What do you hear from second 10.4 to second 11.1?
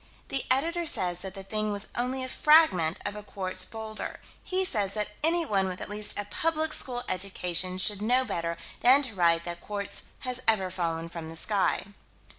ever fallen